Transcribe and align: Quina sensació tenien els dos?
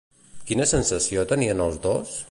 Quina 0.51 0.65
sensació 0.71 1.27
tenien 1.33 1.63
els 1.67 1.79
dos? 1.89 2.19